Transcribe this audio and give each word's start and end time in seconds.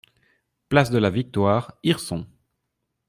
Place 0.69 0.89
de 0.89 0.97
la 0.97 1.11
Victoire, 1.11 1.77
Hirson 1.83 2.25